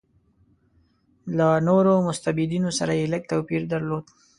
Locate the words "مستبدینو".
2.07-2.69